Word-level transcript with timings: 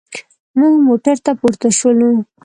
موږ 0.59 0.73
موټر 0.87 1.17
ته 1.25 1.31
پورته 1.39 1.69
شولو. 1.77 2.11